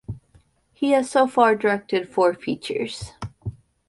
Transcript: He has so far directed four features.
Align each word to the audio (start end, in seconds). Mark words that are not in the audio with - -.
He 0.73 0.93
has 0.93 1.11
so 1.11 1.27
far 1.27 1.55
directed 1.55 2.09
four 2.09 2.33
features. 2.33 3.11